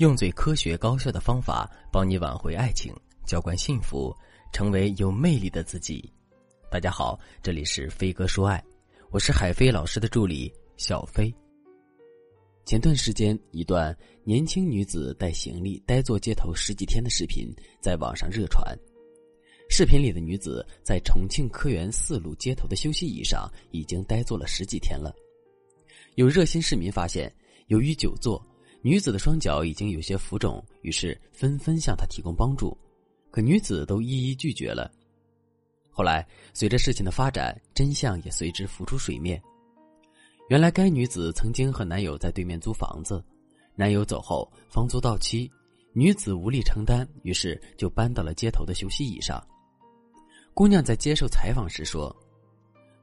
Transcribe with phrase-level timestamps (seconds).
[0.00, 2.90] 用最科学高效的方法帮你挽回爱情，
[3.26, 4.16] 浇灌幸福，
[4.50, 6.10] 成为有魅力的自己。
[6.70, 8.64] 大家好，这里是飞哥说爱，
[9.10, 11.30] 我是海飞老师的助理小飞。
[12.64, 18.74] 前段时间，一段年轻女子带行李呆坐街头十几天的视频在网上热传。
[19.68, 25.14] 视频里的女子在重庆科园四路街头的休息椅上已经呆坐了十几天了。
[26.14, 27.30] 有热心市民发现，
[27.66, 28.42] 由于久坐。
[28.82, 32.76] 女子的双脚已经有些浮肿，于是纷纷向她提供帮助，
[33.30, 34.90] 可女子都一一拒绝了。
[35.90, 39.42] 后来，随着事情的发展，真相也随之浮出水面。
[40.48, 43.22] 原来，该女子曾经和男友在对面租房子，
[43.74, 45.50] 男友走后，房租到期，
[45.92, 49.46] 女子无力承担，于是就搬到了街头的休息椅上。
[50.54, 52.14] 姑娘在接受采访时说：“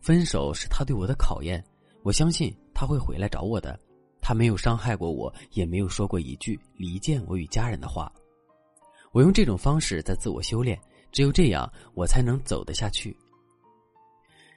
[0.00, 1.62] 分手是他对我的考验，
[2.02, 3.78] 我相信他会回来找我的。”
[4.24, 8.10] 他没有伤害过我，也没有说过一句离间我与家人的话。
[9.12, 10.80] 我用这种方式在自我修炼，
[11.12, 13.14] 只有这样，我才能走得下去。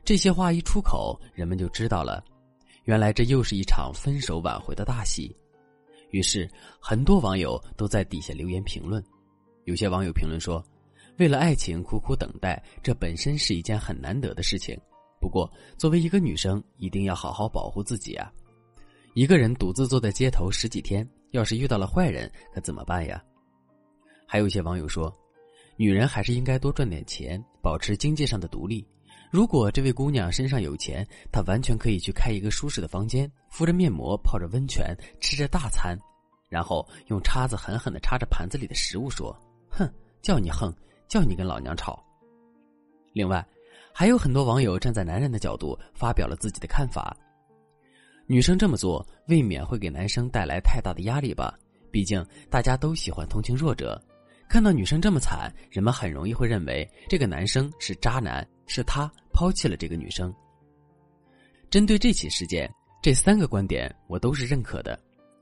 [0.05, 2.23] 这些话一出口，人们就知道了，
[2.85, 5.35] 原来这又是一场分手挽回的大戏。
[6.11, 9.03] 于是，很多网友都在底下留言评论。
[9.65, 10.63] 有些网友评论说
[11.19, 14.79] ：“为了爱情苦苦等待，这本身是一件很难得的事情。
[15.19, 18.31] 不过，作为一个女生，一定要好好保护自己啊。”
[19.17, 23.19] 一个人独自坐在街头十几天，要是遇到了坏人，可怎么办呀？
[24.27, 25.11] 还有一些网友说，
[25.75, 28.87] 女人还是应该多赚点钱，保持经济上的独立。
[29.31, 35.97] 如果这位姑娘身上有钱，她完全可以去开一个舒适的房间，敷着面膜，泡着温泉，吃着大餐，
[36.47, 39.35] 然后用叉子狠狠的插着盘子里的食物，说
[39.67, 40.71] ：“哼，叫你横，
[41.07, 41.99] 叫你跟老娘吵。”
[43.13, 43.43] 另外，
[43.91, 47.17] 还有很多网友站在男人的角度，发表了自己的看法。
[48.29, 51.57] 女生这么做，未免会给男生带来太大的压力吧？
[51.89, 54.01] 毕竟大家都喜欢同情弱者，
[54.49, 60.33] 看到女生这么惨，人们很容易会认为这个男生是渣男，是他抛弃了这个女生。
[61.69, 62.69] 针对这起事件，
[63.01, 64.99] 这三个观点我都是认可的。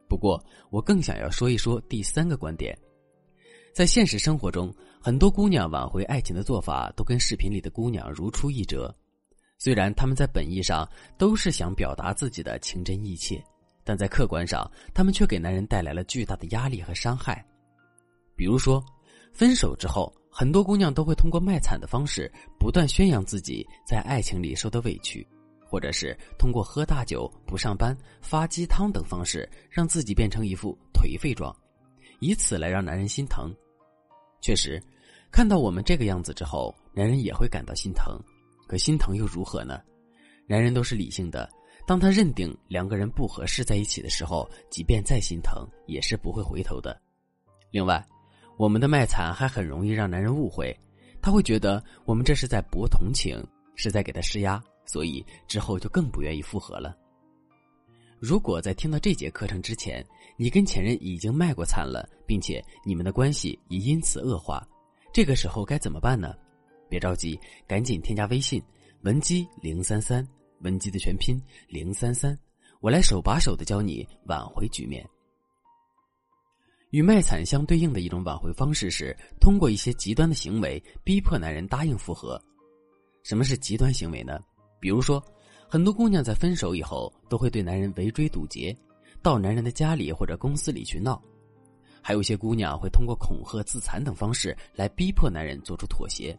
[0.07, 0.39] 不过，
[0.69, 2.77] 我更想要说一说第三个观点。
[3.73, 4.71] 在现实生活中，
[5.01, 8.95] 很多姑娘挽回爱情的做法都跟视频里的姑娘如出一辙。
[9.57, 13.43] 虽然他们在本意上都是想表达自己的情真意切，
[13.83, 17.43] 但在客观上，他们却给男人带来了巨大的压力和伤害。
[18.35, 18.83] 比如说，
[19.31, 25.25] 分手之后，很多姑娘都会通过卖惨的方式，不断宣扬自己在爱情里受的委屈，
[25.65, 31.55] 或者是通过喝大酒、不上班、发鸡汤等方式，让自己变成一副颓废状，
[32.19, 33.49] 以此来让男人心疼。
[34.41, 34.83] 确实，
[35.31, 38.19] 看到我们这个样子之后，男人也会感到心疼。
[38.67, 39.81] 可心疼又如何呢？
[40.47, 41.49] 男人都是理性的，
[41.87, 46.99] 当他认定两个人不合适在一起的时候，即便再心疼，也是不会回头的。
[47.71, 48.05] 另外，
[48.57, 50.75] 我们的卖惨还很容易让男人误会，
[51.21, 53.43] 他会觉得我们这是在博同情，
[53.75, 56.95] 是在给他施压，所以之后就更不愿意复合了。
[58.19, 60.05] 如果在听到这节课程之前，
[60.37, 64.65] 你跟前任已经卖过惨了，并且你们的关系也因此恶化，
[65.11, 66.33] 这个时候该怎么办呢？
[66.95, 68.63] 别着急，赶紧添加微信
[69.01, 70.25] 文姬零三三，
[70.61, 72.39] 文姬的全拼零三三，
[72.79, 75.05] 我来手把手的教你挽回局面。
[76.91, 82.41] 与卖惨相对应的一种挽回方式是通过一些极端的行为逼迫男人答应复合。
[83.23, 84.39] 什么是极端行为呢？
[84.79, 85.21] 比如说，
[85.67, 88.73] 很多姑娘在分手以后都会对男人围追堵截，
[89.21, 91.21] 到男人的家里或者公司里去闹；
[92.01, 96.33] 还有些姑娘会通过恐吓、自残等方式来逼迫男人做出妥协。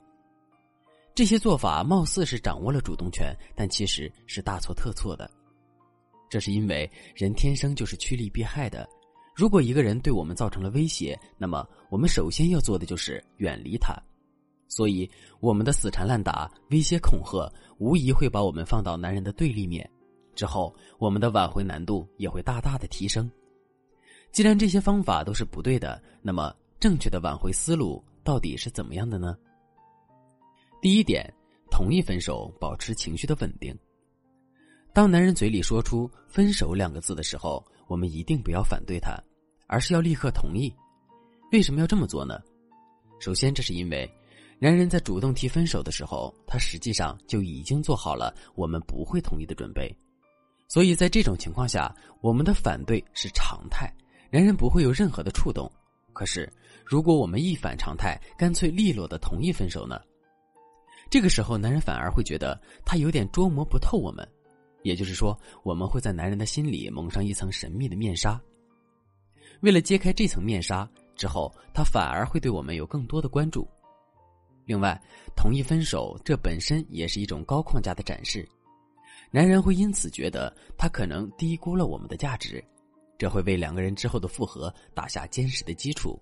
[1.16, 5.30] 这些做法貌似是掌握了主动权，但其实是大错特错的。
[6.28, 8.86] 这是因为人天生就是趋利避害的。
[9.34, 13.96] 如果一个人对我们造成了威胁，那么我们首先要做的就是远离他。
[14.68, 15.10] 所以，
[15.40, 19.88] 我们的死缠烂打、威胁恐吓，无疑会把我们放到男人的对立面。
[20.34, 23.30] 之后，我们的挽回难度也会大大的提升。
[24.32, 29.34] 既然这些方法都是不对的，那么正确的挽回思路到底是怎么样的呢？
[30.80, 31.32] 第一点，
[31.70, 33.76] 同意分手，保持情绪的稳定。
[34.92, 39.18] 当男人嘴里说出“分手”两个字的时候，我们一定不要反对他，
[39.66, 40.72] 而是要立刻同意。
[41.52, 42.40] 为什么要这么做呢？
[43.18, 44.08] 首先，这是因为，
[44.58, 49.94] 男人在主动提分手的时候，他实际上就已经做好了我们不会同意的准备。
[50.68, 53.92] 所以在这种情况下，我们的反对是常态，
[54.30, 55.70] 男人不会有任何的触动。
[56.12, 56.50] 可是，
[56.84, 60.00] 如果我们一反常态，干脆利落的同意分手呢？
[61.08, 64.26] 这个时候，男人反而会觉得他有点捉摸不透我们，
[64.82, 68.40] 也就是说，我们会在男人的心里蒙上一层神秘的面纱。
[69.60, 73.66] 为了揭开这层面纱，之后他反而会对我们有更多的关注。
[74.64, 75.00] 另外，
[75.36, 78.46] 同意分手，这本身也是一种高框架的展示。
[79.30, 82.62] 男人会因此觉得他可能低估了我们的价值，
[83.16, 86.20] 这会为两个人之后的复合打下坚实的基础。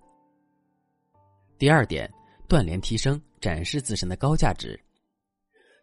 [1.58, 2.10] 第二点，
[2.48, 4.78] 断联提升，展示自身的高价值。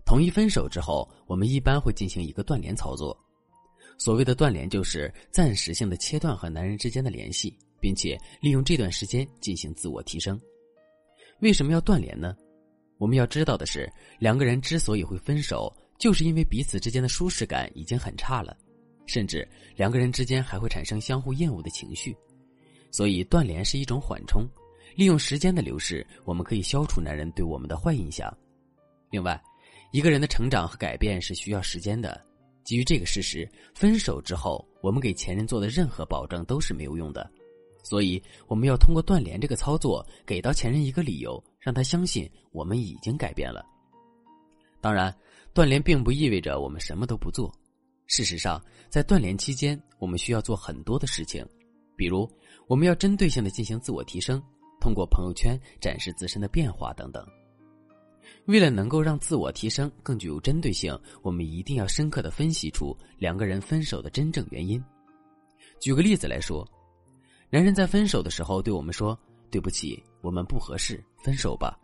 [0.06, 3.18] 同意分手之后，我们一般会进行一个断联操作。
[3.98, 10.40] 所谓的断联，就是暂时性的切断和男人之间的联系，并且利用这段时间进行自我提升。
[11.40, 12.36] 为什么要断联呢？
[12.98, 15.72] 我们要知道的是，两个人之所以会分手。
[16.00, 18.58] 就是因为彼此之间的舒适感已经很差了，
[19.06, 22.18] 甚至两个人之间还会产生相互厌恶的情绪，
[22.90, 24.44] 所以断联是一种缓冲。
[24.96, 28.32] 利用时间的流逝，我们可以消除男人对我们的坏印象。
[29.10, 29.42] 另外，
[29.92, 32.20] 一个人的成长和改变是需要时间的。
[32.64, 37.30] 基于这个事实，分手之后，我们给前任做的任何保证都是没有用的。
[37.84, 43.66] 所以，我们要通过断联这个操作，给到前任一个理由，让他相信我们已经改变了。
[44.80, 45.14] 当然。
[45.54, 47.54] 断联并不意味着我们什么都不做。
[48.08, 51.46] 事实上，在断联期间，我们需要做很多的事情，
[51.98, 52.26] 比如
[52.68, 54.42] 我们要针对性的进行自我提升，
[54.82, 57.26] 通过朋友圈展示自身的变化等等。
[58.46, 64.84] 为了能够让自我提升更具有针对性，我们一定要深刻的分析出两个人分手的真正原因。
[65.80, 66.68] 举个例子来说，
[67.50, 69.18] 男人在分手的时候对我们说
[69.52, 71.78] ：“对不起，我们不合适，分手吧。”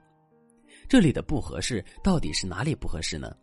[0.89, 3.35] 这里的不合适到底是哪里不合适呢？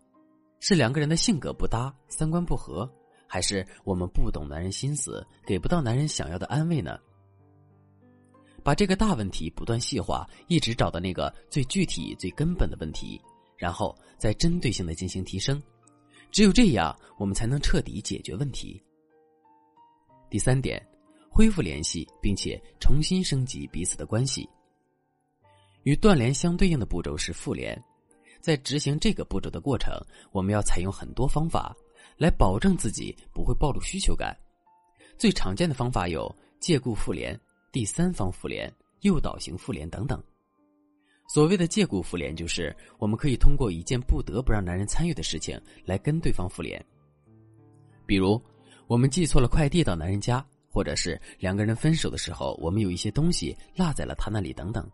[0.61, 2.91] 是两个人的性格不搭、三观不合，
[3.29, 6.99] 还是我们不懂男人心思，给不到男人想要的安慰呢？
[8.65, 13.21] 把这个大问题不断细化，一直找到那个最具体、最根本的问题，
[13.59, 15.63] 然后再针对性的进行提升。
[16.33, 18.83] 只有这样，我们才能彻底解决问题。
[20.31, 20.85] 第三点，
[21.31, 24.49] 恢复联系，并且重新升级彼此的关系。
[25.83, 27.81] 与断联相对应的步骤是复联。
[28.41, 29.95] 在执行这个步骤的过程，
[30.33, 31.75] 我们要采用很多方法，
[32.17, 34.37] 来保证自己不会暴露需求感。
[35.17, 37.39] 最常见的方法有借故复联、
[37.75, 40.23] 第三方复联、诱导型复联等等。
[41.27, 46.81] 所谓的借故复联，就是我们可以通过一件不得不让男人参与的事情来跟对方复联。
[48.07, 48.41] 比如，
[48.87, 54.89] 我们寄错了快递到男人家，或者是两个人分手的时候，我们有一些东西落在了他那里等等。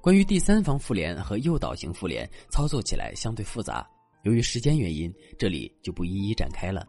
[0.00, 3.86] 关于第三方复联和诱导型复联，操作起来相对复杂。
[4.22, 6.88] 由于时间原因，这里就不一一展开了。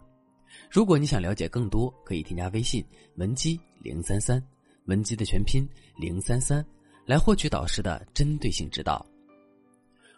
[0.71, 2.81] 如果你想了解更多，可以添加微信
[3.17, 4.41] 文姬零三三，
[4.89, 5.65] 文姬的全拼
[5.95, 6.65] 零三三，
[7.05, 9.05] 来获取导师的针对性指导。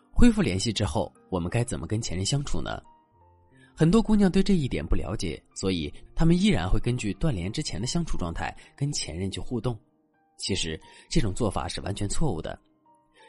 [0.10, 2.82] 恢复联系之后，我们该怎么跟前任相处呢？
[3.76, 9.78] 很多姑娘对这一点不了解，所以她们依然会根据断联之前的相处状态跟前任去互动。
[10.38, 10.80] 其实
[11.10, 12.58] 这种做法是完全错误的。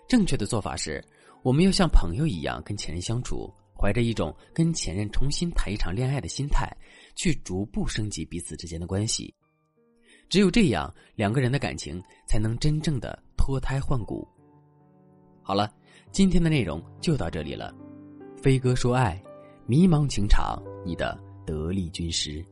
[0.09, 1.05] 正确的做法是，
[1.43, 6.71] 我们要像朋友一样跟前任相处，怀着一种跟前任重新谈一场恋爱的心态，
[7.17, 9.35] 去逐步升级彼此之间的关系。
[10.32, 14.26] 只有这样，两个人的感情才能真正的脱胎换骨。
[15.43, 15.70] 好了，
[16.11, 17.70] 今天的内容就到这里了。
[18.43, 19.23] 飞哥说爱，
[19.67, 22.43] 迷茫情场，你的得力军师。